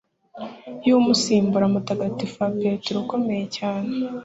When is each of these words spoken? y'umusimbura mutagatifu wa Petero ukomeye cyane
y'umusimbura 0.87 1.65
mutagatifu 1.73 2.35
wa 2.41 2.49
Petero 2.61 2.97
ukomeye 3.03 3.45
cyane 3.57 3.91